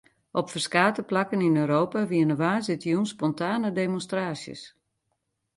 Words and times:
Op 0.39 0.47
ferskate 0.51 1.01
plakken 1.09 1.41
yn 1.47 1.57
Europa 1.63 1.99
wiene 2.11 2.35
woansdeitejûn 2.43 3.07
spontane 3.15 3.69
demonstraasjes. 3.81 4.61